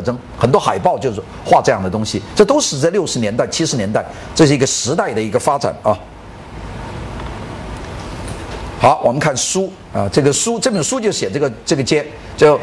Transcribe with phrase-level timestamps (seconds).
[0.00, 5.96] 特征，很多海报就是画这样的东西，这都是在六十年代、七十年代，这是一个时代的一个发展啊。
[8.80, 12.04] 好，我们看书啊，这个书这本书就写这个这个街，
[12.36, 12.58] 就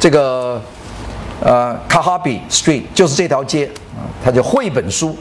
[0.00, 0.60] 这个
[1.40, 5.16] 呃卡哈比 Street 就是这条街啊，它叫绘本书，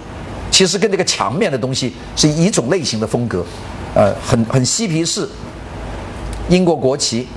[0.50, 3.46] 其实跟这个墙面的东西是一种类型的风格，
[3.94, 5.30] 呃，很很嬉皮士，
[6.50, 7.28] 英国国旗。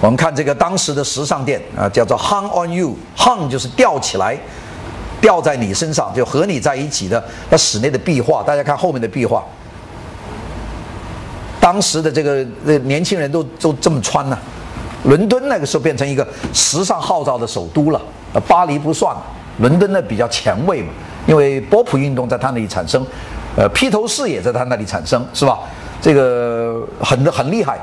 [0.00, 4.38] 我们看这个当时的时尚店啊，叫做 Hung on You，Hung 就是吊起来。
[5.20, 7.20] 吊在你身上就和你在一起的
[7.50, 9.42] 那室内的壁画，大家看后面的壁画。
[11.60, 14.38] 当时的这个呃年轻人都都这么穿呢。
[15.02, 18.00] 伦敦那个时候变成一个时尚号召的首都了，
[18.46, 19.12] 巴黎不算，
[19.58, 20.90] 伦敦呢比较前卫嘛，
[21.26, 23.04] 因为波普运动在他那里产生，
[23.56, 25.58] 呃，披头士也在他那里产生，是吧？
[26.00, 27.80] 这个很很厉害。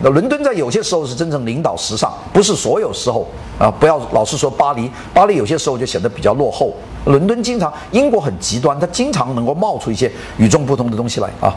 [0.00, 3.26] 那伦敦在有些时候是真正领导时尚，不是所有时候
[3.58, 3.70] 啊！
[3.78, 6.72] 不要老是说巴黎，巴黎有些时候就显得比较落后。
[7.04, 11.54] 伦敦经常，英国很极端，它经常能够冒出一些与众不同的东西来啊。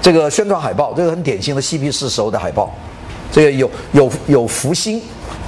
[0.00, 2.70] 这个宣传海报，这个很典型的嬉皮士时候的海报，
[3.30, 5.02] 这个有有有福星，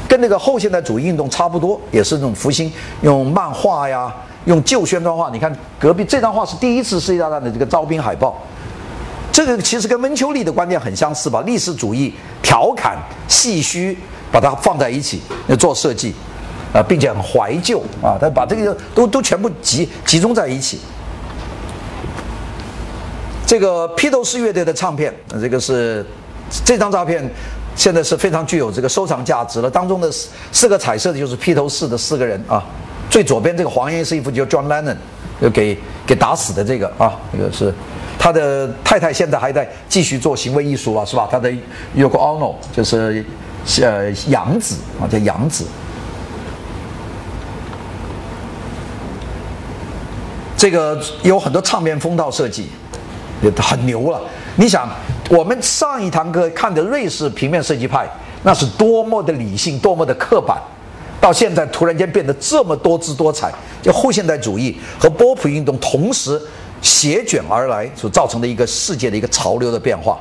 [0.06, 2.70] 跟那个后现代主义运动差不多，也是那种福星，
[3.00, 4.14] 用漫画呀，
[4.44, 5.30] 用旧宣传画。
[5.30, 8.36] 你看隔壁这张画是第一次世界大战的这个招兵海报。
[9.36, 11.42] 这个其实跟温丘利的观点很相似吧？
[11.44, 12.10] 历史主义
[12.42, 12.96] 调侃、
[13.28, 13.94] 戏谑，
[14.32, 15.20] 把它放在一起
[15.58, 16.14] 做设计，
[16.72, 20.80] 啊，并且很怀旧啊，他把这个都都全部集集中在一起。
[23.46, 26.02] 这个披头士乐队的唱片，这个是
[26.64, 27.30] 这张照片，
[27.74, 29.70] 现在是非常具有这个收藏价值了。
[29.70, 32.64] 当中的四四个彩色的就是披头士的四个人啊，
[33.10, 34.96] 最左边这个黄颜色衣服就 John Lennon，
[35.42, 37.70] 就给给打死的这个啊，这个是。
[38.18, 41.28] 他的太太现在还在继续做行为艺术啊，是吧？
[41.30, 41.48] 他的
[41.96, 43.24] Yoko Ono 就是
[43.80, 45.64] 呃杨子啊，叫杨子。
[50.56, 52.68] 这个有很多唱片封套设计，
[53.42, 54.20] 也很牛了。
[54.56, 54.88] 你想，
[55.30, 58.08] 我们上一堂课看的瑞士平面设计派，
[58.42, 60.56] 那是多么的理性，多么的刻板，
[61.20, 63.52] 到现在突然间变得这么多姿多彩。
[63.82, 66.40] 就后现代主义和波普运动同时。
[66.82, 70.18] 席卷而来所造成的一个世界的一个潮流的变化，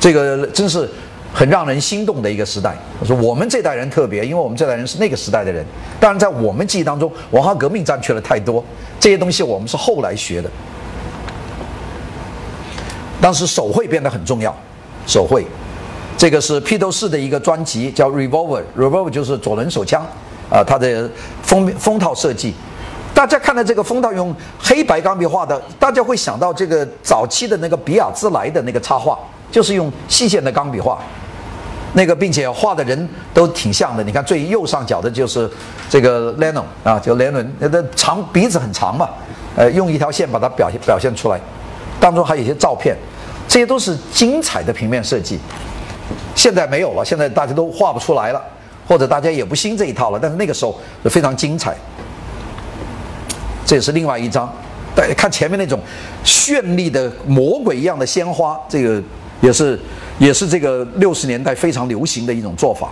[0.00, 0.88] 这个真是
[1.32, 2.76] 很让人心动的一个时代。
[2.98, 5.64] 我说我们这代人特别，因为我们这代人是那个时代的人。
[6.00, 8.64] 当然，在我们记忆当中，文化革命占据了太多
[8.98, 10.50] 这些东西，我们是后来学的。
[13.20, 14.52] 当时手绘变得很重要，
[15.06, 15.46] 手绘，
[16.18, 20.04] 这个是披头士的一个专辑，叫 Revolver，Revolver 就是左轮手枪
[20.50, 21.08] 啊，它的
[21.42, 22.52] 封封套设计。
[23.22, 29.16] 大家看到这个风道用黑白钢笔画的，大家会想到这个早期的那个比尔兹莱的那个插画，
[29.48, 30.98] 就是用细线的钢笔画，
[31.92, 34.02] 那个并且画的人都挺像的。
[34.02, 35.48] 你看最右上角的就是
[35.88, 39.08] 这个 Leno 啊，就 Leno，那的长鼻子很长嘛，
[39.54, 41.40] 呃，用一条线把它表现表现出来，
[42.00, 42.96] 当中还有一些照片，
[43.46, 45.38] 这些都是精彩的平面设计。
[46.34, 48.42] 现在没有了，现在大家都画不出来了，
[48.88, 50.18] 或者大家也不兴这一套了。
[50.20, 51.76] 但是那个时候是非常精彩。
[53.64, 54.52] 这也是另外一张，
[54.94, 55.80] 大家看前面那种
[56.24, 59.02] 绚丽的魔鬼一样的鲜花，这个
[59.40, 59.78] 也是
[60.18, 62.90] 也是这个六十年代非常流行的一种做法。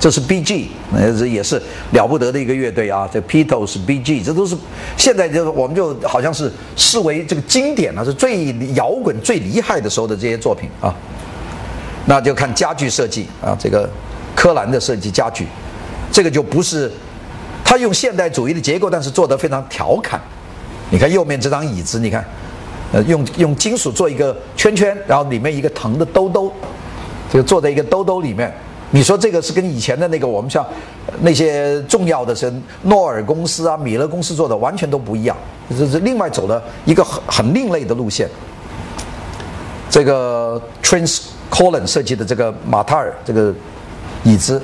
[0.00, 1.60] 这是 B.G.，那这也是
[1.92, 4.56] 了不得的一个乐队啊，这 Beatles、B.G.，这都是
[4.96, 10.94] 现在就是我们就好像是视为这个经典了，是最摇滚最厉害的时候的这些作品啊。
[12.06, 13.88] 那就看家具设计啊，这个
[14.34, 15.46] 柯蓝的设计家具，
[16.10, 16.90] 这个就不是。
[17.64, 20.20] 他用现代主义的结构，但是做得非常调侃。
[20.90, 22.24] 你看右面这张椅子，你看，
[22.92, 26.52] 呃，用用金属做一个圈圈，然后里面一个藤的兜兜，
[27.32, 28.54] 这个坐在一个兜兜里面。
[28.90, 30.64] 你说这个是跟以前的那个我们像
[31.22, 32.52] 那些重要的是
[32.82, 35.36] 诺尔公司啊、米勒公司做的完全都不一样，
[35.70, 38.28] 这是另外走的一个很很另类的路线。
[39.90, 43.52] 这个 Trans Colon 设计的这个马塔尔这个
[44.22, 44.62] 椅子，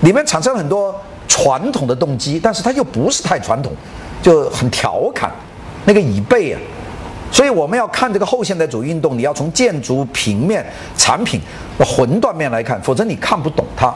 [0.00, 0.94] 里面产生很多。
[1.28, 3.72] 传统的动机，但是它又不是太传统，
[4.20, 5.30] 就很调侃
[5.84, 6.60] 那个椅背啊。
[7.30, 10.64] 所以我们要看这个后现代主义运动，你要从建筑、平面、
[10.96, 11.38] 产品
[11.78, 13.94] 的魂断面来看，否则你看不懂它。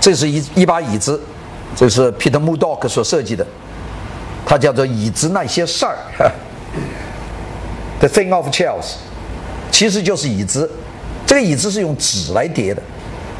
[0.00, 1.20] 这是一一把椅子，
[1.74, 3.44] 这是 Peter Mudock 所设计的，
[4.46, 5.98] 它叫做椅子那些事儿。
[7.98, 8.94] The thing of chairs，
[9.70, 10.70] 其实就是椅子。
[11.26, 12.82] 这个椅子是用纸来叠的。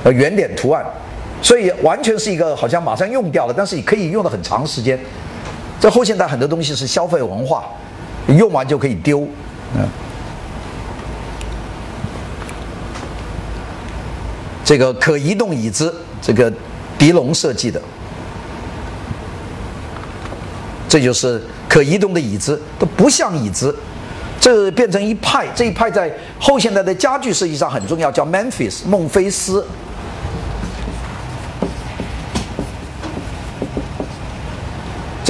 [0.05, 0.85] 呃圆点图案，
[1.41, 4.99] 所以完全是一个好像马上用掉了，但是也可以用的很长时间。
[5.81, 7.65] 这后现代很多东西是消费文化，
[8.29, 9.27] 用完就可以丢，
[9.77, 9.89] 嗯。
[14.65, 16.51] 这个可移动椅子，这个
[16.97, 17.83] 迪龙设计的，
[20.89, 23.77] 这就是可移动的椅子，都不像椅子，
[24.41, 25.47] 这变成一派。
[25.55, 29.67] 这一派在后现代的家具设计上很重要，叫 Memphis 孟菲斯。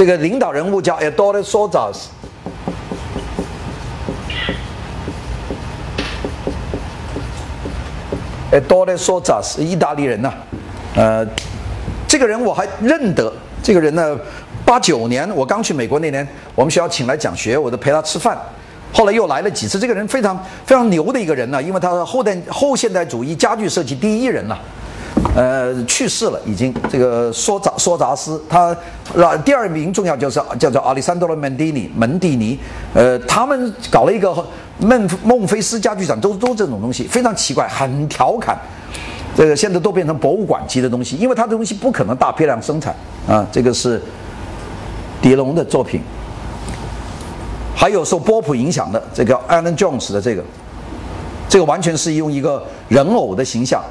[0.03, 2.07] 这个领导人物叫 Eduardo Sozas。
[8.51, 10.33] Eduardo Sozas，意大利人呐，
[10.97, 11.25] 呃，
[12.05, 13.31] 这个人我还认得。
[13.63, 14.19] 这个人呢，
[14.65, 18.37] 八九年我刚去美国那年，我们学校请来讲学，我都陪他吃饭。
[18.91, 19.79] 后来又来了几次。
[19.79, 24.59] 这个人非常非常牛的一个人呢，因为他是后代后现代主义家具设计第一人了。
[25.35, 28.75] 呃，去世了，已经这个梭扎梭扎斯，他
[29.15, 32.59] 那第二名重要就是叫做阿里山多罗门蒂尼门蒂尼，
[32.93, 34.31] 呃，他们搞了一个
[34.77, 38.55] 孟孟菲斯家具展，都都这种东西，非常奇怪，很调侃，
[39.35, 42.95] 这个现在都变成博物馆级的东西，因为他的东西不可能大批量生产
[43.27, 43.99] 啊，这个是
[45.19, 45.99] 狄龙的作品，
[47.75, 50.43] 还有受波普影响的这个 Alan Jones 的这个，
[51.49, 53.81] 这个完全是用一个人偶的形象。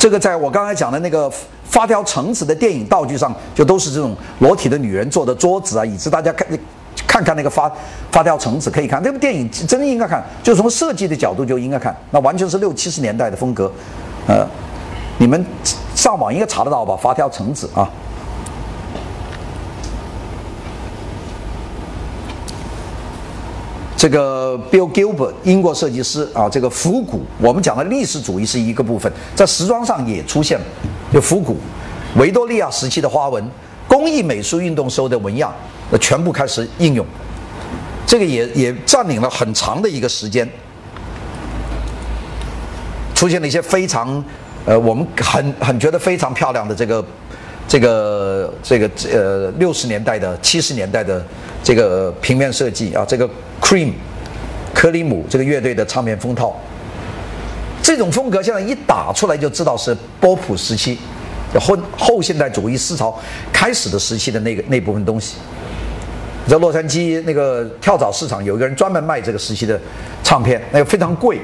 [0.00, 1.30] 这个在我刚才讲的那个
[1.62, 6.48] 发条橙子的电影道具上，就都是这种裸体的女人坐的桌子啊、椅子，大家看
[7.06, 7.70] 看看那个发
[8.10, 13.70] 发条橙子可以看，这部电影真应该看，就从设计的角度就应该看，那完全是六七十年代的风格，
[14.26, 14.46] 呃，
[15.18, 15.44] 你们
[15.94, 16.96] 上网应该查得到吧？
[16.96, 17.86] 发条橙子啊。
[24.00, 30.64] 这个 Bill Gilbert 英国设计师啊，这个复古，我们讲的历史主义是一个部分，在时装上也出现了，
[31.12, 31.58] 就复古，
[32.16, 33.46] 维多利亚时期的花纹，
[33.86, 35.52] 工艺美术运动时候的纹样，
[36.00, 37.04] 全部开始应用，
[38.06, 40.48] 这个也也占领了很长的一个时间，
[43.14, 44.24] 出现了一些非常，
[44.64, 47.04] 呃，我们很很觉得非常漂亮的这个。
[47.70, 51.24] 这个这个呃六十年代的七十年代的
[51.62, 53.30] 这个平面设计啊，这个
[53.60, 53.92] Cream，
[54.74, 56.52] 克里姆这个乐队的唱片封套，
[57.80, 60.98] 这种风格现在一打出来就知道是波普时期，
[61.60, 63.16] 后后现代主义思潮
[63.52, 65.36] 开始的时期的那个那部分东西。
[66.48, 69.80] 在洛杉矶那个跳蚤市场有一个人专门卖这个时期的
[70.24, 71.40] 唱片，那个非常贵，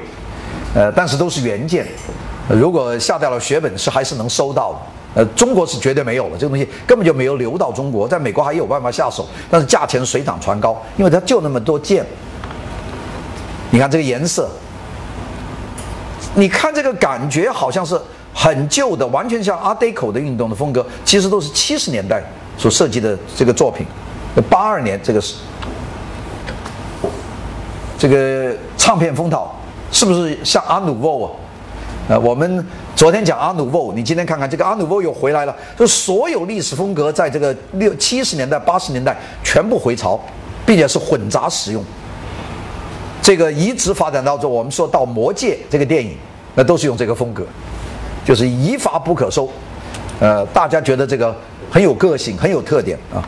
[0.75, 1.87] 呃，但是都是原件，
[2.49, 4.79] 如果下掉了血本是还是能收到的。
[5.17, 12.05] 呃，中国是绝对没有了，这个东西根本就没有流到中国，在美国还有办法下手，但是价钱水涨船高，因为它就那么多件。
[13.71, 14.47] 你看这个颜色，
[16.35, 17.99] 你看这个感觉好像是
[18.31, 22.23] 很旧的，完全像 Art Deco 的运动的风格，其实都是七十年代
[22.55, 23.87] 所设计的这个作品。
[24.47, 25.33] 八二年这个是
[27.97, 29.59] 这个唱片封套，
[29.91, 31.31] 是不是像阿努沃啊？
[32.09, 32.63] 呃，我们
[32.97, 40.19] 昨天讲阿努沃，你今天看看这个阿努沃又回来了，就所有历史风格在这个六七十年代、八十年代全部回潮，
[40.65, 41.85] 并且是混杂使用。
[43.21, 46.17] 这个一直发展到这，我们说到《魔戒》这个电影，
[46.55, 47.45] 那都是用这个风格，
[48.25, 49.47] 就是一发不可收。
[50.19, 51.35] 呃，大家觉得这个
[51.69, 53.21] 很有个性，很有特点啊。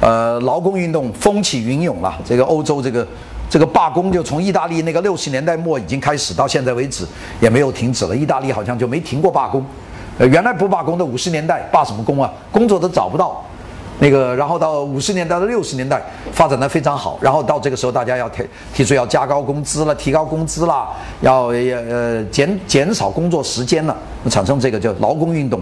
[0.00, 3.06] 呃，劳工运动风起云涌了，这个欧洲这个。
[3.52, 7.04] 这个罢工就从意大利那个六十年代末已经开始，到现在为止
[7.40, 8.14] 也没有停止了。
[8.14, 9.60] 意大利好像就没停过罢工。
[10.18, 12.32] 呃，原来不罢工的五十年代罢什么工啊？
[12.52, 13.44] 工作都找不到。
[13.98, 17.18] 那个，然后到五十年代到六十年代发展的非常好。
[17.20, 20.88] 然后到这个时候，大家要提提出要加高工资了，提高工资了，
[21.20, 23.96] 要呃减减少工作时间了，
[24.30, 25.60] 产生这个叫劳工运动。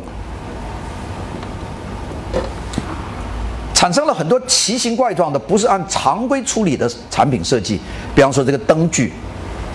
[3.78, 7.78] 产生了很多奇形怪状的，不是按常规处理的产品设计。
[8.12, 9.12] 比方说这个灯具，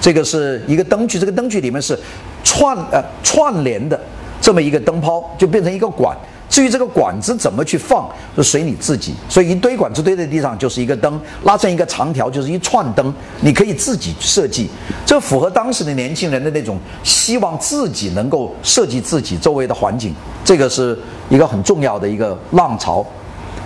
[0.02, 1.98] 这个是一个灯具，这个灯具里面是
[2.44, 3.98] 串呃串联的
[4.42, 6.14] 这么一个灯泡，就变成一个管。
[6.50, 8.06] 至于这个管子怎么去放，
[8.36, 9.14] 就随你自己。
[9.30, 14.70] 所以一堆管子堆在地上就是一个灯，拉成一个长条就是一串灯，你可以自己设计。
[15.06, 23.06] 这符合当时的年轻人的那种希望自己能够设计自己周围的环境，这个是一个很重要的一个浪潮。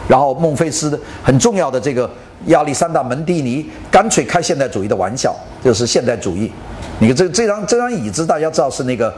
[0.08, 2.10] 然后孟菲斯的很重要的这个
[2.46, 6.52] 亚历山大门蒂尼干脆开现代主义的玩笑，就是现代主义。
[7.00, 9.14] 你看这这张这张椅子，大家知道是那个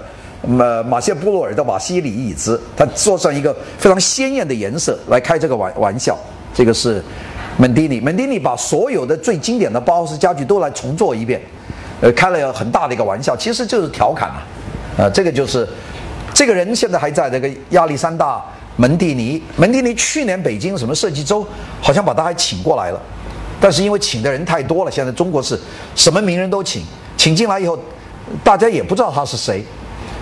[0.48, 6.18] 马马歇布洛尔的瓦西里椅子，他做上一个非常鲜艳的颜色来开这个玩玩笑。
[6.54, 7.04] 这个是
[7.58, 11.40] 门蒂尼，门蒂尼把所有的最经典的包豪斯家具都来重做一遍，
[12.02, 14.44] 呃，开了很大的一个玩笑，其实就是调侃啊。
[14.98, 15.68] 呃，这个就是
[16.34, 18.44] 这个人现在还在这个亚历山大。
[18.80, 21.46] 门蒂尼，门蒂尼去年北京什么设计周，
[21.82, 23.02] 好像把他还请过来了，
[23.60, 25.60] 但是因为请的人太多了，现在中国是
[25.96, 26.82] 什么名人都请，
[27.18, 27.78] 请进来以后，
[28.42, 29.62] 大家也不知道他是谁。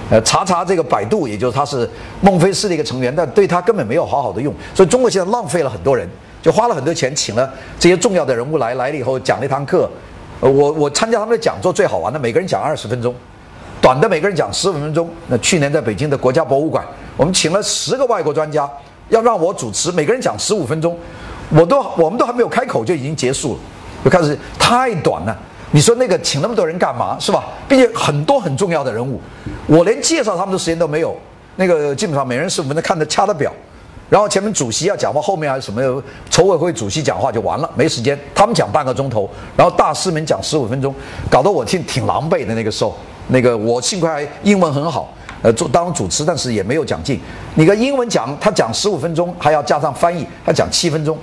[0.09, 1.87] 呃，查查这个百度，也就是他是
[2.21, 4.51] 孟菲斯的一个成员，但对他根本没有好好的用。
[4.73, 6.09] 所以中国现在浪费了很多人，
[6.41, 9.87] 就花了很多钱请了这些重要的人物来，来了以后讲了一堂课。
[10.39, 13.13] 呃，我我参加他们的讲座最好玩的，每个人讲二十分钟，
[13.87, 15.09] 短的每个人讲十五分钟。
[15.27, 18.69] 那去年在北京的国家博物馆，我们请了十个外国专家，
[19.07, 20.99] 要让我主持，每个人讲十五分钟，
[21.51, 23.59] 我都我们都还没有开口就已经结束了，
[24.03, 25.33] 就开始太短了。
[25.71, 27.45] 你说那个请那么多人干嘛是吧？
[27.65, 29.21] 并且很多很重要的人物，
[29.67, 31.15] 我连介绍他们的时间都没有。
[31.55, 33.49] 那个基本上每人十五分钟看着掐的表，
[34.09, 38.19] 然后前面主席要讲话，后面还有什么筹委会主席讲话就完了，没时间。
[38.35, 40.93] 他们讲半个钟头，然后大师们讲十五分钟，
[41.31, 42.53] 搞得我挺挺狼狈的。
[42.53, 42.93] 那个时候，
[43.27, 47.19] 那个我幸亏还英文很好，呃，做当主持，但是也没有讲尽。
[47.55, 51.17] 你个英文讲，他讲十五分钟，还要加上翻译，他讲七分钟。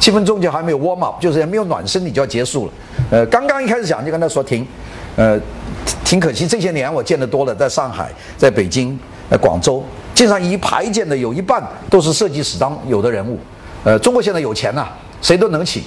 [0.00, 2.72] 七分钟就还没有 warm up，就是也没有暖身，你就要结束了。
[3.08, 4.66] 呃，刚刚一开始讲就跟他说停，
[5.14, 5.38] 呃，
[6.04, 6.44] 挺可惜。
[6.44, 8.98] 这些年我见得多了，在上海、在北京、
[9.30, 13.38] 在广州，经常一排见的有一半都是设计史上有的人物。
[13.84, 14.88] 呃，中国现在有钱呐，
[15.20, 15.80] 谁都能请，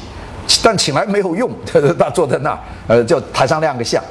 [0.63, 1.51] 但请来没有用，
[1.99, 4.01] 他坐在那儿，呃，就台上亮个相。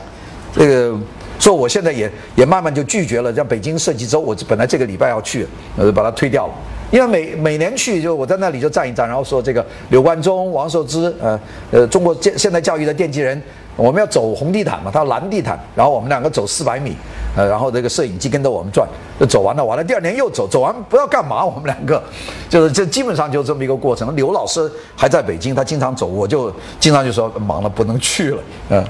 [0.52, 0.98] 这个，
[1.44, 3.30] 所以我现在也也慢慢就拒绝了。
[3.34, 5.46] 像北京设计周，我本来这个礼拜要去，
[5.76, 6.54] 呃，把它推掉了。
[6.90, 11.38] 因为每每年去就我在那里就站一站，然后说这个刘关中、王寿之，呃
[11.70, 13.38] 呃，中国现现代教育的奠基人，
[13.76, 16.96] 我们要走红地毯嘛，他蓝地毯，然后我们两个走四百米，
[17.36, 18.88] 呃，然后这个摄影机跟着我们转，
[19.20, 22.02] 就走完了，完了第二年又走，走完不知道干嘛，我们两个
[22.48, 24.16] 就是这基本上就这么一个过程。
[24.16, 28.84] 刘老师还在北京，他经常走，我就经常就说忙了不能去了，嗯，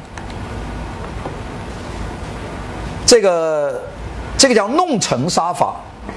[3.07, 3.81] 这个
[4.37, 5.77] 这个叫弄成杀法。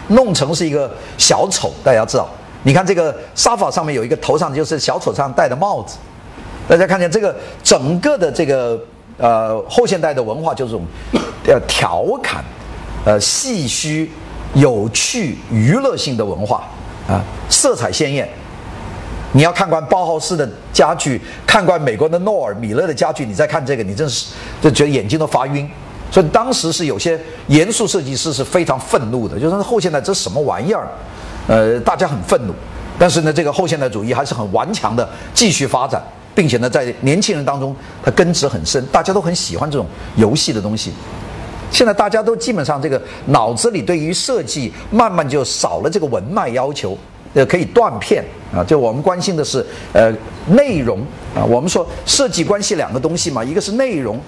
[0.09, 2.27] 弄成是一个小丑，大家知道。
[2.63, 5.97] 你看这个沙发上面有一个头上就是小丑上戴的帽子，
[6.67, 8.77] 大家看见这个整个的这个
[9.17, 10.85] 呃后现代的文化就是这种
[11.47, 12.43] 呃调侃、
[13.05, 14.07] 呃戏谑、
[14.53, 16.67] 有趣、娱乐性的文化
[17.07, 18.27] 啊，色彩鲜艳。
[19.31, 25.69] 你要看惯包豪斯的家具，看惯美国的诺尔、米勒的家具，你再看这个，你真是就觉得眼睛都发晕。
[26.09, 30.87] 所以当时是有些严肃设计师是非常愤怒的，就是后现代这什么玩意儿？
[31.47, 32.53] 呃，大家很愤怒。
[32.99, 36.01] 但是呢，这个后现代主义还是很顽强的继续发展，
[36.33, 39.85] 并且呢，在年轻人当中它根植很深，大家都很喜欢这种
[40.15, 40.91] 游戏的东西。
[41.69, 46.97] 现在大家都基本上这个脑子里对于设计慢慢就少了这个文脉要求，
[47.33, 48.23] 呃，可以断片
[48.55, 48.63] 啊。
[48.63, 50.11] 就我们关心的是呃
[50.47, 50.99] 内容
[51.35, 51.45] 啊。
[51.45, 54.19] 我们说设计关系两个东西嘛，一个是内容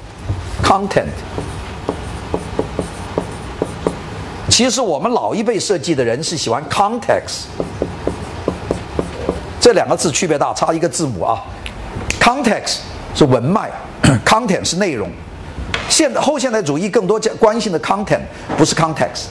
[0.62, 1.06] ，content。
[4.60, 7.44] 其实我们老一辈设计的人是喜欢 context，
[9.58, 11.42] 这两个字区别大，差一个字母啊。
[12.20, 12.80] context
[13.16, 13.72] 是文脉，
[14.28, 15.10] content 是内容。
[15.88, 18.20] 现后现代主义更多关心的 content
[18.58, 19.28] 不是 context，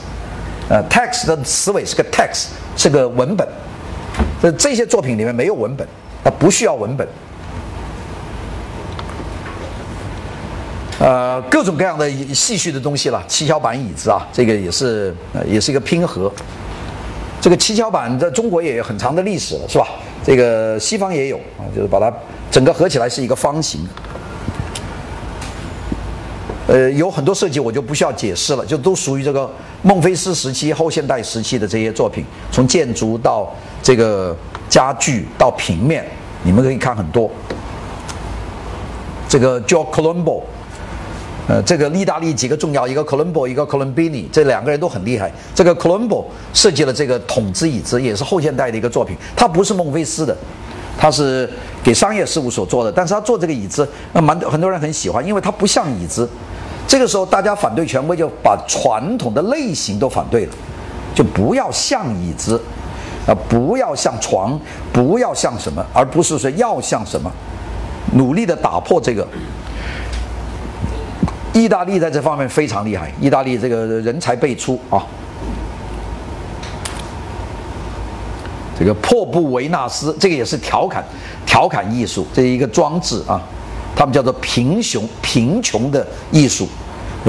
[0.67, 3.47] 呃，text 的词尾是个 text，是个文本。
[4.41, 5.87] 这这些作品里面没有文本，
[6.23, 7.07] 它不需要文本。
[10.99, 16.29] 呃，各种各样的戏谑的东西了，七巧板椅子啊，这个也是呃，也是一个拼合。
[17.39, 19.87] 这个七巧板在中国也有很长的历史了，是吧？
[20.25, 22.13] 这个西方也有啊，就是把它
[22.51, 23.87] 整个合起来是一个方形。
[26.67, 29.49] 呃，有很多设计我就不需要解释了，就都属于这个
[29.81, 33.49] 孟菲斯时期、后现代时期的这些作品，从建筑到
[33.81, 34.35] 这个
[34.67, 36.05] 家具到平面，
[36.43, 37.31] 你们可以看很多。
[39.29, 40.41] 这个叫 Colombo。
[41.49, 45.31] 呃，这个意大利几个重要，一个 Colombo，一个 Colombini，这两个人都很厉害。
[45.55, 49.17] 这个 Colombo 设计了这个筒子椅子，也是后现代的一个作品。
[49.35, 50.37] 他不是孟菲斯的，
[50.95, 51.49] 他是
[51.83, 52.91] 给商业事务所做的。
[52.91, 56.29] 但是他做这个椅子，那蛮很多人很喜欢，因为它不像椅子。
[56.87, 60.53] 这个时候大家反对权威，就把传统的类型都反对了，
[61.15, 62.61] 就不要像椅子，
[63.25, 64.59] 啊，不要像床，
[64.93, 67.31] 不要像什么，而不是说要像什么，
[68.13, 69.27] 努力的打破这个。
[71.53, 75.03] 意大利在这方面非常厉害，意大利这个人才辈出啊。
[78.77, 81.03] 这个破布维纳斯，这个也是调侃，
[81.45, 83.41] 调侃艺术，这是一个装置啊。
[83.95, 86.65] 他们叫做贫穷贫穷的艺术，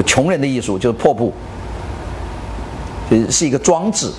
[0.06, 1.32] 穷人的艺术就是破布，
[3.28, 4.12] 是一个装置。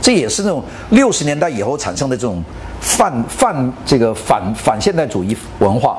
[0.00, 2.40] 这也是那种六十年代以后产生的这种
[2.80, 5.98] 泛泛这个反反现代主义文化。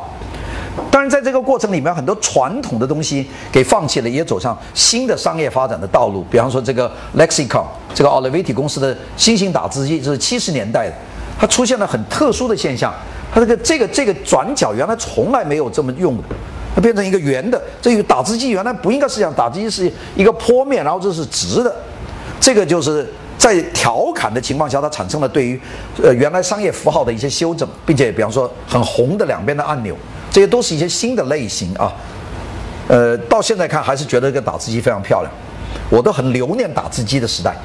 [0.89, 6.25] 当然，在这个过程里面，很多传统的东西给放弃了，也走上新的商业发展的道路。
[6.31, 10.95] 比方说，这个 Lexicon，这个 Olivetti 公司的新型打字机，这是七十年代的，
[11.39, 12.93] 它出现了很特殊的现象。
[13.31, 16.23] 它这个这个这个转角原来从来没有这么用的，
[16.75, 17.61] 它变成一个圆的。
[17.81, 21.75] 这个打字机原来不应该是这样，打字机是一个坡面，然后这是直的。
[22.39, 25.59] 这个就是在调侃的情况下，它产生了对于
[26.03, 29.95] 呃原来商业符号的一些修正，并且比方说很红的两边的按钮，
[30.33, 31.93] 这些都是一些新的类型啊。
[32.89, 35.31] 呃，到现在看还是觉得这个打字机非常漂亮，
[35.89, 37.55] 我都很留念打字机的时代，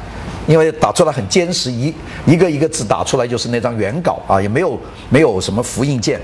[0.47, 1.93] 因为打出来很坚实，一
[2.25, 6.21] 一个一个字打出来就是那张原稿啊，也没有没有什么复印件。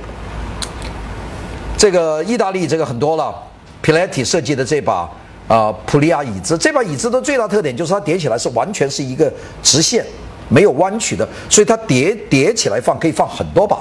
[1.76, 3.34] 这个意大利这个很多了
[3.82, 5.10] p i l e t t i 设计的这把
[5.48, 10.06] 啊普利亚椅子，这把椅子的最大特点就是它叠起来是完全是一个直线，
[10.48, 13.80] 没有弯曲的，所以它叠叠起来放可以放很多把。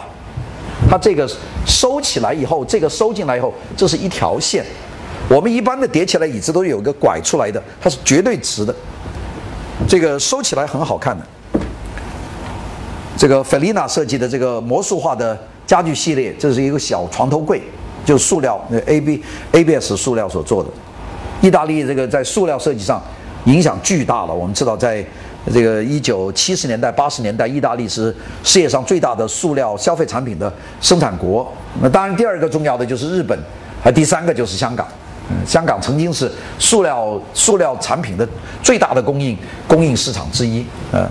[0.93, 1.27] 它这个
[1.65, 4.63] 收起来以后，这个收进来以后，这是一条线。
[5.27, 8.75] 我们一般的叠起来椅子都有一个拐出来的，它是绝对直的。
[9.87, 11.25] 这个收起来很好看的。
[13.17, 15.35] 这个菲丽娜设计的这个魔术化的
[15.65, 17.59] 家具系列，这是一个小床头柜，
[18.05, 19.23] 就塑料那 A B
[19.53, 20.69] A B S 塑料所做的。
[21.41, 23.01] 意大利这个在塑料设计上
[23.45, 24.33] 影响巨大了。
[24.35, 25.03] 我们知道，在
[25.51, 31.51] 这个一九七十年代、八十年代，意大利是世界上最大的塑料消费产品的生产国。
[31.81, 33.37] 那当然，第二个重要的就是日本，
[33.83, 34.87] 还第三个就是香港。
[35.45, 38.27] 香港曾经是塑料塑料产品的
[38.61, 40.65] 最大的供应供应市场之一。
[40.91, 41.07] 嗯，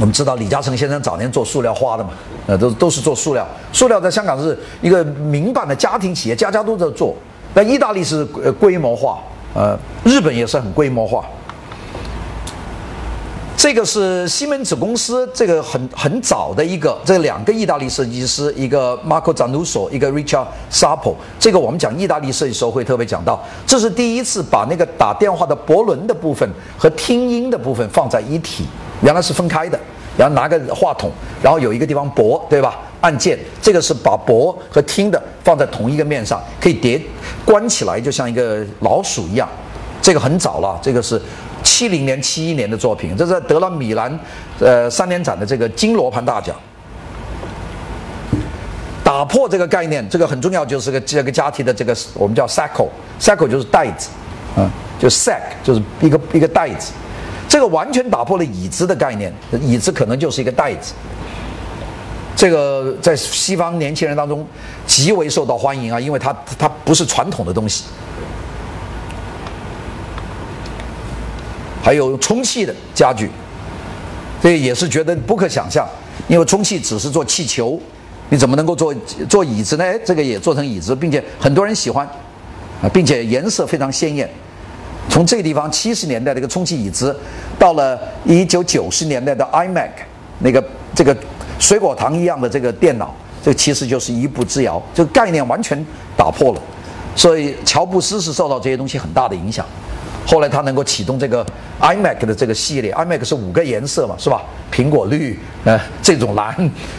[0.00, 2.10] 我们知道李嘉诚先生早年做塑料花的嘛，
[2.46, 3.46] 呃，都都是做塑料。
[3.72, 7.14] 塑料在香港是一个民办的家庭企业，家家都在做。
[7.54, 9.18] 那意大利是规模化，
[9.54, 11.24] 呃，日本也是很规模化。
[13.62, 21.14] 这个是西门子公司，这个很很早的一个，这两个意大利设计师，一个 Marco Zanussi，一个 Richard Sapo。
[21.38, 28.64] 这个我们讲意大利设计时候会特别讲到，这是第一次把那个打电话的驳轮的部分和听音的部分放在一体，
[29.02, 29.78] 原来是分开的。
[30.16, 31.10] 然后拿个话筒，
[31.42, 32.78] 然后有一个地方拨，对吧？
[33.02, 36.98] 按键，这个是把拨和听的放在同一个面上，可以叠
[37.44, 39.46] 关起来，就像一个老鼠一样。
[40.00, 41.20] 这个很早了，这个是。
[41.62, 44.18] 七零年、七一年的作品，这是得了米兰，
[44.58, 46.54] 呃，三年展的这个金罗盘大奖。
[49.02, 54.08] 打破这个概念，这个很重要，就是个这个家庭的这个我们叫 sack，sack 就是袋子，
[54.56, 54.70] 啊，
[55.00, 56.92] 就 sack 就是一个一个袋子，
[57.48, 60.94] 这个完全打破了椅子的概念，椅子可能就是一个袋子。
[62.36, 64.46] 这个在西方年轻人当中
[64.86, 67.84] 极为受到欢迎啊，因为它它不是传统的东西。
[71.82, 73.30] 还有充气的家具，
[74.42, 75.86] 这也是觉得不可想象，
[76.28, 77.80] 因为充气只是做气球，
[78.28, 78.94] 你怎么能够做
[79.28, 79.84] 做椅子呢？
[79.84, 82.06] 哎，这个也做成椅子，并且很多人喜欢，
[82.82, 84.28] 啊，并且颜色非常鲜艳。
[85.08, 87.18] 从这个地方七十年代的一个充气椅子，
[87.58, 89.90] 到了一九九十年代的 iMac
[90.38, 90.62] 那个
[90.94, 91.16] 这个
[91.58, 95.84] 水果糖一样的这个电脑，这其实就是一步之遥，这个概念完全
[96.16, 96.60] 打破了。
[97.16, 99.66] 所以乔布斯是受到这些东西很大的影响。
[100.30, 101.44] 后来他能够启动这个
[101.80, 104.42] iMac 的这个系列，iMac 是五个颜色嘛，是吧？
[104.72, 106.54] 苹果绿，呃，这种蓝，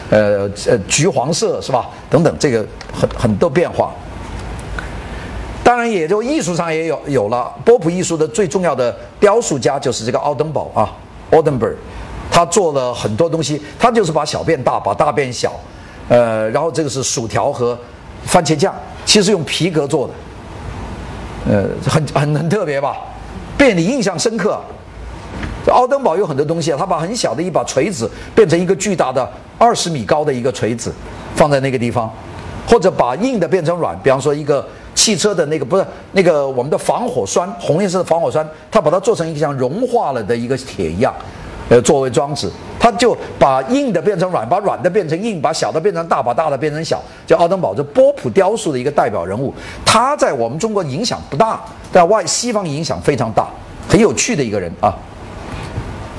[0.10, 1.89] 呃呃，橘黄色，是吧？
[2.10, 3.94] 等等，这个很很多变化。
[5.63, 10.91] 当然，也就艺术上也有有了波普艺术的最重要的雕塑家就是这个奥登堡啊
[11.32, 11.76] ，Oldenburg，
[12.30, 15.54] 他做了很多东西，他就是把小变大，把大变小，
[16.10, 17.80] 呃，然后这个是薯条和
[18.26, 20.13] 番茄酱，其实用皮革做的，
[21.54, 22.98] 呃，很很很特别吧？
[23.62, 24.60] 被你印象深刻。
[25.67, 30.91] 奥登堡有很多东西啊，他把很小的一把锤子变成一个巨大的二十米高的一个锤子，
[31.36, 32.12] 放在那个地方，
[32.67, 41.13] 或者把硬的变成软，比方说一个汽车的那个不是那个我们的防火栓，红颜色的防火栓，他把它做成一个像融化了的一个铁一样，
[41.71, 49.53] 呃，作为装置，他就把硬的变成软，把软的变成硬，把小的变成大，把大的变成小，叫奥登堡，这波普雕塑的一个代表人物。
[49.86, 51.62] 他在我们中国影响不大。
[51.93, 53.49] 在外西方影响非常大，
[53.86, 54.97] 很有趣的一个人啊。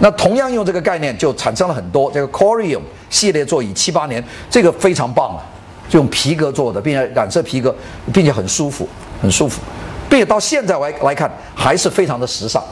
[0.00, 5.40] 那同样用这个概念，就产生了很多这个 Corium 系列座椅，七八年这个非常棒啊，
[5.88, 7.74] 就用皮革做的，并且染色皮革，
[8.12, 8.86] 并且很舒服，
[9.22, 9.62] 很舒服，
[10.10, 12.62] 并且到现在来来看还是非常的时尚。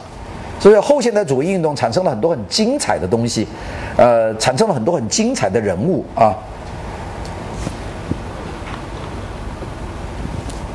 [0.61, 3.45] 所以后现代主义运动产生了很多很精彩的东西，
[3.97, 6.33] 呃，产生了很多很精彩的人物啊。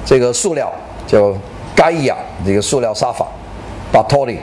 [0.05, 0.71] 这个塑料
[1.07, 1.33] 叫。
[1.77, 3.27] 盖亚这个塑料沙发
[3.93, 4.39] 巴托里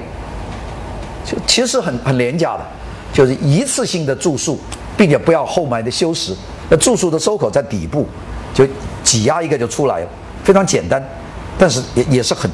[1.48, 2.64] 其实很很廉价的，
[3.12, 4.56] 就是一次性的住宿，
[4.96, 6.32] 并且不要后埋的修饰。
[6.70, 8.06] 那住宿的收口在底部，
[8.54, 8.68] 就
[9.04, 10.08] 挤压一个就出来了，
[10.44, 11.04] 非常简单，
[11.58, 12.48] 但是也也是很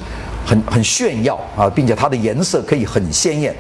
[0.49, 3.55] 很很炫耀啊，并且它的颜色可以很鲜艳。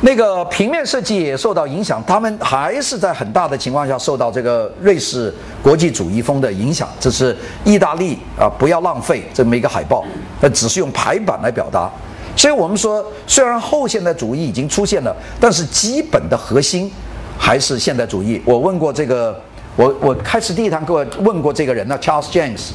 [0.00, 6.88] 那个平面设计也受到影响，他们还是在很大的情况下受到这个瑞士国际主义风的影响。
[6.98, 7.36] 这是
[7.66, 10.02] 意大利啊，不要浪费这么一个海报，
[10.40, 11.90] 那，只是用排版来表达。
[12.34, 16.90] 所以我们说，虽然后现代主义已经出现了，但是基本的核心
[17.38, 18.40] 还是现代主义。
[18.46, 19.38] 我问过这个，
[19.76, 22.70] 我我开始第一堂课问过这个人呢，Charles James，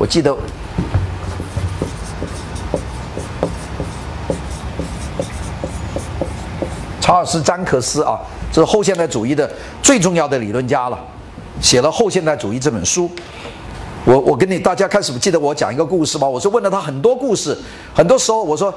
[0.00, 0.34] 我记得。
[7.02, 8.18] 查尔斯·詹克斯啊，
[8.50, 9.50] 这是后现代主义的
[9.82, 10.98] 最重要的理论家了，
[11.60, 13.10] 写了《后现代主义》这本书。
[14.06, 16.26] 我我跟你大家开始记得我讲一个故事吗？
[16.26, 17.54] 我是问了他很多故事，
[17.92, 18.72] 很多时候我说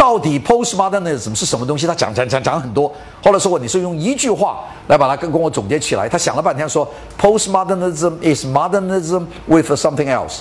[0.00, 1.86] 到底 postmodernism 是什么东西？
[1.86, 2.90] 他讲讲讲讲很多。
[3.22, 6.08] 后来说我你是用一句话来把它跟跟我总结起来。
[6.08, 10.38] 他想了半天说 postmodernism is modernism with something else，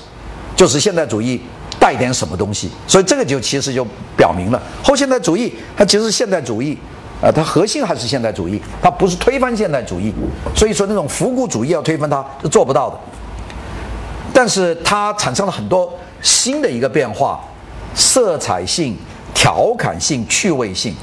[0.56, 1.41] 就是现代主义
[1.78, 2.72] 带点什么东西。
[2.88, 6.78] 所以这个就其实就表明了后现代主义它其实是现代主义。
[7.22, 10.13] 啊，它核心还是现代主义，它不是推翻现代主义，
[10.56, 12.98] 所以说那种复古主义要推翻它是做不到的。
[14.34, 17.41] 但是它产生了很多新的一个变化，
[17.93, 18.98] 色彩性、
[19.39, 20.93] 调侃性、趣味性。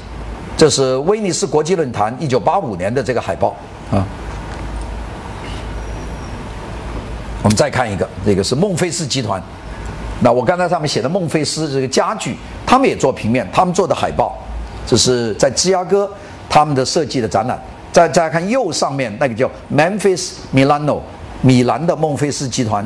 [0.55, 3.55] 这是威尼斯国际论坛一九八五年的这个海报
[3.89, 4.05] 啊。
[7.41, 9.41] 我们再看一个，这个是孟菲斯集团。
[10.19, 14.37] 那我刚才上面写的孟菲斯这个家具，他们也做平面，他们做的海报。
[14.85, 16.07] 这是在芝加哥
[16.47, 17.59] 他们的设计的展览。
[17.91, 20.99] 再再看右上面那个叫 Memphis Milano
[21.41, 22.85] 米兰的孟菲斯集团，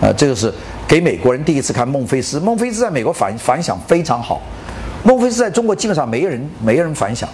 [0.00, 0.50] 呃，这个是
[0.88, 2.40] 给美国人第一次看孟菲斯。
[2.40, 4.40] 孟菲斯在美国反反响非常好。
[5.06, 7.28] 孟菲斯在中国基本上没人没人反响，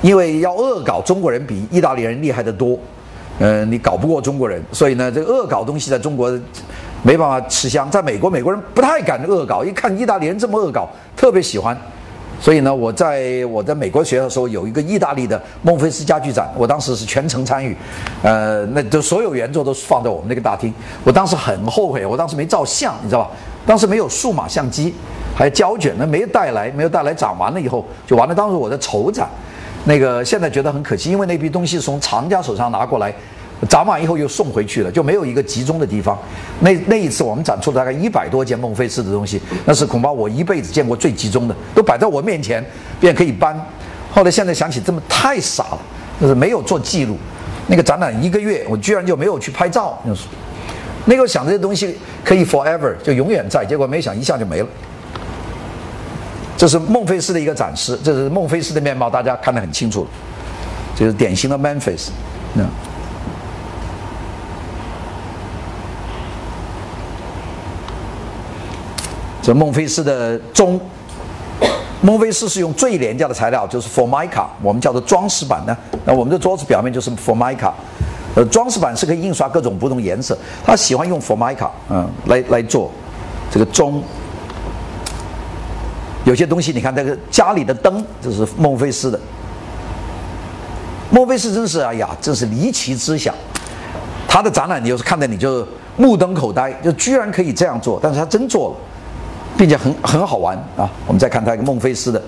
[0.00, 2.78] 因为要恶搞中国人比意大利人厉害得多。
[3.40, 6.30] 嗯，你搞不过中国人，所以呢，这个恶搞东西在中国
[7.02, 7.90] 没办法吃香。
[7.90, 11.76] 在美国，美国人不太敢恶搞，一看意大利人这么恶搞，特别喜欢。
[12.44, 17.74] 所以呢，我在我在美国学校的时候，有一个意大利的孟菲斯家具展，我当时是全程参与，
[18.22, 20.70] 呃，那就所有原作都是放在我们那个大厅。
[21.04, 23.30] 我当时很后悔，我当时没照相，你知道吧？
[23.64, 24.94] 当时没有数码相机，
[25.34, 28.34] 还有胶卷，那没带来，没有带来，展完了以后就完了。
[28.34, 29.26] 当时我在筹展，
[29.86, 33.10] 那个现在觉得很可惜，因为那批东西从藏家手上拿过来。
[33.68, 36.18] 展完以后又送回去了，就没有一个集中的地方。
[36.60, 42.64] 那那一次我们展出了大概一百多件孟菲斯的东西，那是恐怕我一辈子见过最集中的，都摆在我面前，
[43.00, 43.58] 便可以搬。
[44.12, 45.78] 后来现在想起，这么太傻了，
[46.20, 47.16] 就是没有做记录。
[47.66, 49.98] 那个展览一个月，我居然就没有去拍照。
[50.06, 50.24] 就是
[51.06, 54.68] 那个想这些东西可以 forever 就永远在，结果没想一下就没了。
[56.56, 60.06] 这是孟菲斯的一个展示，这是孟菲斯的面貌，大家看得很清楚，
[60.94, 62.08] 就是典型的 Memphis，
[62.52, 62.64] 那。
[69.44, 70.80] 这孟菲斯的钟，
[72.00, 75.76] 孟菲斯是用最廉价的材料，就是 Formica，我们叫做装饰板呢。
[76.06, 77.70] 那我们的桌子表面就是 Formica，
[78.34, 80.34] 呃，装饰板是可以印刷各种不同颜色。
[80.64, 82.90] 他喜欢用 Formica，嗯，来来做
[83.50, 84.02] 这个钟。
[86.24, 89.20] 有些东西你看，这个家里的灯，这是孟菲斯的。
[91.10, 93.34] 孟菲斯真是哎呀，真是离奇之想。
[94.26, 98.76] 他的展览，你就是看的你就目瞪口呆，就居然可以这样做，但是他真做了。
[99.56, 100.90] 并且很很好玩啊！
[101.06, 102.20] 我们再看他一个孟菲斯的，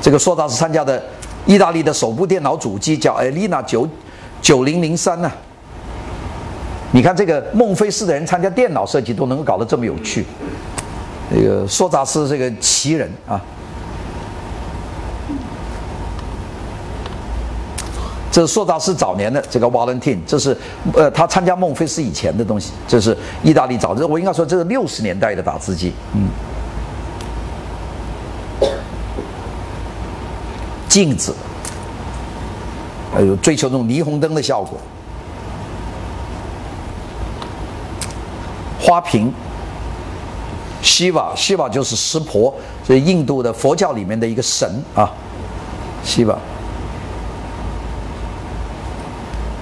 [0.00, 1.02] 这个硕大斯参加的
[1.44, 3.88] 意大利的首部电脑主机叫 Elina 九
[4.40, 5.30] 九零零三呢。
[6.92, 10.24] 你看这个孟菲斯的人参加电脑设计都能够搞得这么有趣，
[11.34, 13.40] 这个硕扎斯这个奇人啊。
[18.36, 20.54] 这是硕扎斯早年的这个 Valentine，这是
[20.92, 22.70] 呃他参加孟菲斯以前的东西。
[22.86, 25.94] 这是意大利早，这我应该说这是六十年代的打字机。
[26.12, 26.28] 嗯，
[30.86, 31.34] 镜子，
[33.10, 34.78] 还有追求这种霓虹灯的效果。
[38.78, 39.32] 花瓶
[40.82, 42.54] 西瓦，西瓦就是湿婆，
[42.86, 45.10] 是印度的佛教里面的一个神啊
[46.04, 46.38] 西瓦。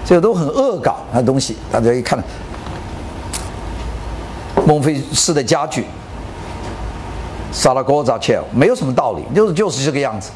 [0.04, 2.22] 这个都很恶搞的东西，大家一看，
[4.66, 5.84] 孟菲斯的家具，
[7.50, 10.30] 萨拉戈扎切尔，没有什么道理，就是就是这个样子。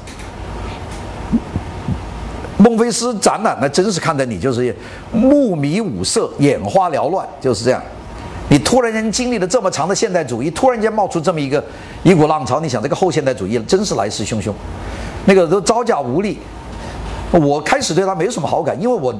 [2.56, 4.74] 孟菲斯展览，那真是看得你就是
[5.12, 7.80] 目迷五色，眼花缭乱，就是这样。
[8.50, 11.62] 你突然间经历了这么长的现代主义，突然间冒出这么一个
[12.02, 14.50] 一股浪潮，你想这个后现代主义真是来势汹汹，
[15.26, 16.38] 那个都招架无力。
[17.30, 19.14] 我开始对他没有什么好感，因为我，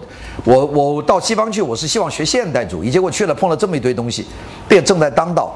[0.44, 4.26] 我我到西方去，我是希望学现代主义，结果去了碰了这么一堆东西，
[4.66, 5.54] 便正在当道。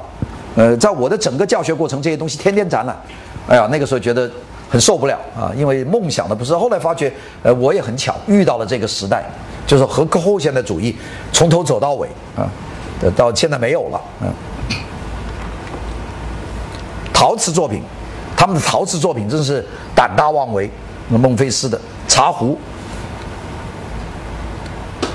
[0.55, 2.95] 呃，在我的整个教学过程，这些东西天天展览，
[3.47, 4.29] 哎呀，那个时候觉得
[4.69, 6.55] 很受不了啊，因为梦想的不是。
[6.55, 7.11] 后来发觉，
[7.41, 9.23] 呃，我也很巧遇到了这个时代，
[9.65, 10.95] 就是和后现代主义
[11.31, 12.45] 从头走到尾啊，
[13.15, 13.99] 到现在没有了。
[14.21, 14.31] 嗯，
[17.11, 17.81] 陶瓷作品，
[18.37, 20.69] 他们的陶瓷作品真是胆大妄为。
[21.09, 22.57] 那孟菲斯的茶壶。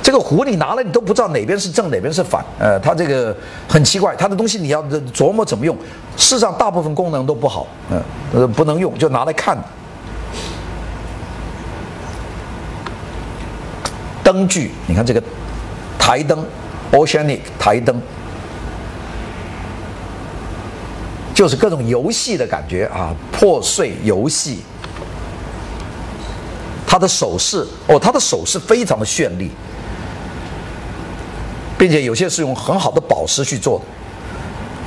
[0.03, 2.43] 这个壶你拿了，你都不知道哪边是正，哪边是反。
[2.59, 3.37] 呃，它这个
[3.69, 4.83] 很奇怪，它的东西你要
[5.15, 5.77] 琢磨怎么用。
[6.17, 9.59] 世上，大部分功能都不好，嗯，呃，不能用，就拿来看。
[14.25, 15.23] 灯具，你看这个
[15.99, 16.43] 台灯
[16.93, 18.01] ，Oceanic 台灯，
[21.35, 24.61] 就是各种游戏的感觉啊，破碎游戏。
[26.89, 29.51] 他的首饰，哦，他的首饰非常的绚丽。
[31.77, 33.81] 并且有些是用很好的宝石去做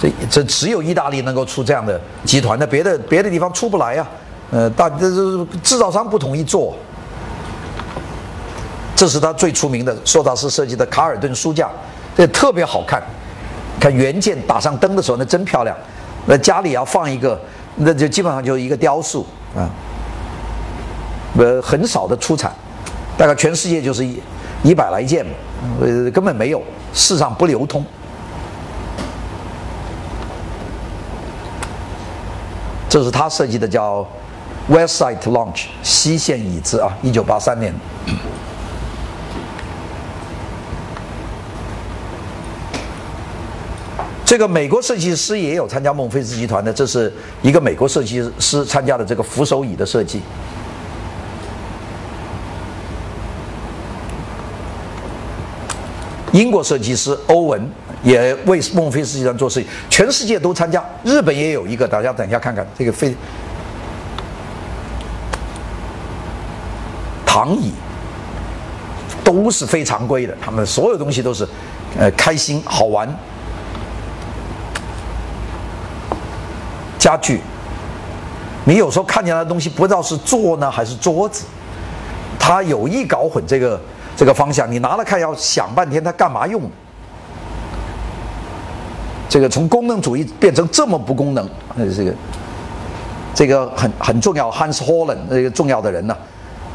[0.02, 4.06] 的，这这只有意大利能够出这样的集团，那别的别的地方出不来呀。
[4.50, 6.76] 呃，大这这制造商不同意做。
[8.94, 11.70] 这是他最出名的索达斯设计的卡尔顿书架，
[12.18, 13.02] 这特别好看。
[13.80, 15.74] 看原件打上灯的时候，那真漂亮。
[16.26, 17.40] 那家里要放一个，
[17.78, 19.70] 那就基本上就是一个雕塑啊。
[21.38, 22.54] 呃，很少的出产，
[23.18, 24.22] 大概全世界就是一
[24.64, 25.26] 一百来件，
[25.80, 26.62] 呃，根本没有。
[26.94, 27.86] 市场不流通，
[32.90, 34.06] 这是他设计的，叫
[34.70, 37.74] Westside Lounge 西线椅子啊，一九八三年。
[44.26, 50.22] 这个美国设计师也有参加孟菲斯集团的，这是一个美国设计师参加的这个扶手椅的设计。
[56.32, 57.70] 英国设计师欧文
[58.04, 60.84] 也为孟菲斯集团做事情，全世界都参加。
[61.04, 63.14] 日本也有一个，大家等一下看看这个非
[67.26, 67.74] 躺椅
[69.24, 71.48] 都是非常规的，他们所有东西都是
[72.00, 73.08] 呃开心好玩。
[76.98, 77.42] 家具，
[78.64, 81.46] 你有时候看见的东西不知道是坐呢还是桌子，
[82.40, 83.78] 他有意搞混这个。
[84.16, 86.62] 这个方向你拿了看，要想半天它干嘛用？
[89.28, 92.14] 这个从功能主义变成这么不功能，那，这个
[93.34, 94.52] 这个很很重要。
[94.52, 96.16] Hans Holland 这个重要的人呢，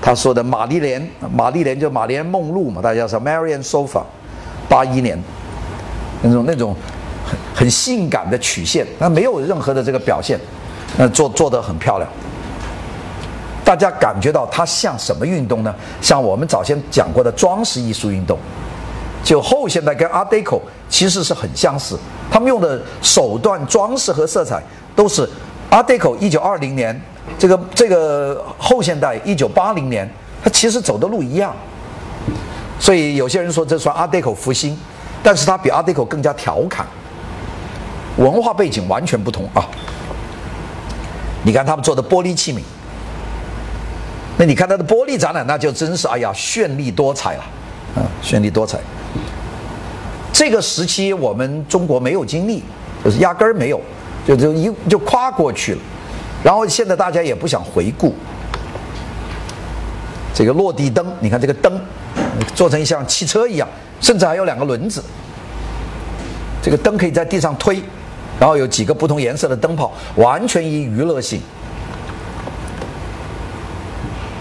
[0.00, 4.02] 他说的玛丽莲，玛丽莲就玛丽莲梦露嘛，大家说 Marian Sofa，
[4.70, 5.22] 八一年
[6.22, 6.74] 那种那种
[7.26, 10.40] 很很性感的曲线，那没有任何的这个表现，
[10.96, 12.10] 那做做得很漂亮。
[13.66, 15.74] 大家感觉到它像什么运动呢？
[16.00, 18.38] 像我们早先讲过的装饰艺术运动，
[19.24, 21.98] 就后现代跟 Art Deco 其实是很相似。
[22.30, 24.62] 他们用的手段、装饰和色彩
[24.94, 25.28] 都是
[25.68, 26.98] Art Deco 一九二零年，
[27.36, 30.08] 这个这个后现代一九八零年，
[30.44, 31.52] 它其实走的路一样。
[32.78, 34.78] 所以有些人说这算 Art Deco 复兴，
[35.24, 36.86] 但是它比 Art Deco 更加调侃，
[38.16, 39.66] 文化背景完全不同啊。
[41.42, 42.60] 你看他们做的玻璃器皿。
[44.38, 47.44] 那你看它的玻璃展览，那就真是哎呀绚丽多彩了，
[47.94, 48.78] 啊，绚丽多彩。
[50.32, 52.62] 这个时期我们中国没有经历，
[53.02, 53.80] 就是压根儿没有，
[54.26, 55.78] 就就一就跨过去了。
[56.44, 58.14] 然后现在大家也不想回顾。
[60.34, 61.80] 这个落地灯，你看这个灯
[62.54, 63.66] 做成像汽车一样，
[64.02, 65.02] 甚至还有两个轮子。
[66.62, 67.82] 这个灯可以在地上推，
[68.38, 71.40] 然后有几个不同颜色的灯泡，完全以娱乐性。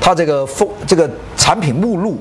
[0.06, 2.20] 它这个风这个产品目录，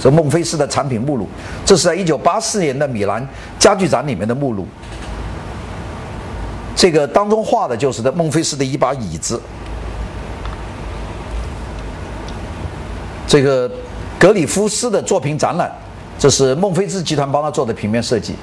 [0.00, 1.28] 这孟菲斯的产品目录，
[1.64, 3.26] 这是在一九八四年的米兰
[3.58, 4.64] 家具展里面的目录。
[6.76, 9.42] 这个当中画的就是的孟菲斯的一把椅子。
[13.26, 13.68] 这个
[14.20, 15.68] 格里夫斯的作品展览，
[16.16, 18.36] 这是孟菲斯集团帮他做的平面设计。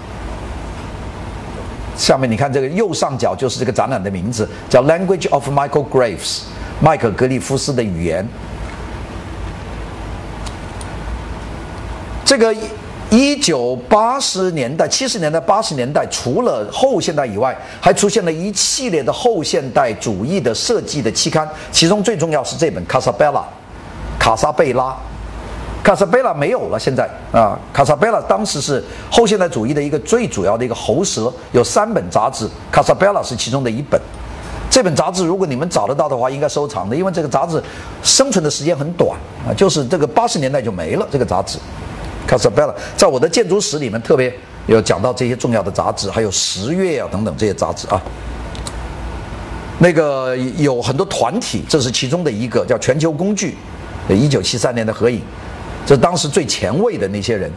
[1.96, 6.41] 下面你看这个右上角就是这个展览的名字，叫 Language of Michael Graves，
[6.82, 8.28] 麦克格里夫斯的语言。
[12.26, 12.56] 这个
[13.10, 23.40] 一九八十年代、七十年代、八十年代，除了后现代以外，还出现了一系列的后现代主义的设计的期刊，其中最重要是这本《卡萨贝拉》。
[24.20, 24.96] 卡萨贝拉，
[25.84, 28.82] 卡萨贝拉没有了，现在啊，卡萨贝拉当时是
[29.12, 34.00] 后现代主义的一个最主要的一个喉舌，有三本杂志，卡萨贝拉是其中的一本。
[34.70, 37.62] 这本杂志如果你们找得到的话，应该收藏的，因为这个杂志
[38.02, 39.12] 生存的时间很短
[39.46, 41.60] 啊，就是这个八十年代就没了这个杂志。
[42.26, 44.34] 卡萨贝拉在我的建筑史里面特别
[44.68, 48.02] 有讲到这些重要的杂志，还有十月啊等等这些杂志啊。
[49.80, 53.56] 那个有很多团体，这是其中的一个，叫全球工具，
[54.08, 55.22] 一九七三年的合影，
[55.86, 57.52] 这当时最前卫的那些人。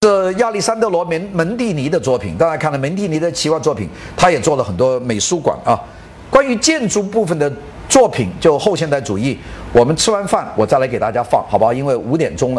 [0.00, 5.80] 这亚历山德罗门门蒂尼的作品，大家看了门蒂尼的奇幻作品，他也做了很多美术馆啊。
[6.28, 7.50] 关于建筑部分的
[7.88, 9.38] 作品，就后现代主义，
[9.72, 11.72] 我们吃完饭我再来给大家放，好不好？
[11.72, 12.58] 因为五点钟了。